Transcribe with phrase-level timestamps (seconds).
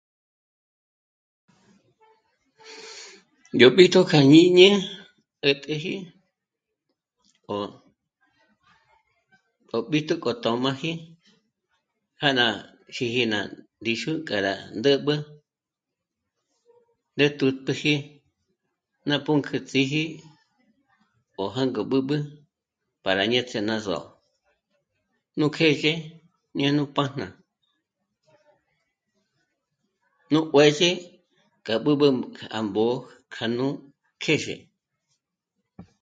[3.59, 4.67] Yó b'íjtu kjá jñǐñi
[5.49, 5.95] ä̀täji
[7.55, 7.55] o...
[9.75, 10.91] o b'íjtu k'o tö̌m'aji
[12.21, 12.45] já ná
[12.95, 13.39] jíje ná
[13.79, 15.15] ndíxu k'a rá ndä̀b'ü
[17.13, 17.95] ndé tùtpuji
[19.07, 20.03] ná pǔnkü ts'íji
[21.41, 22.17] o jângo b'ǚb'ü
[23.03, 24.01] pára ñěts'e ná só'o,
[25.37, 25.93] nú kë́jë
[26.57, 27.27] dya nú pàjna
[30.31, 30.91] nú juë̌zhi
[31.65, 32.85] kjá b'ǚb'ü kja mbô
[33.33, 33.67] kjá nú
[34.23, 34.55] kèzhe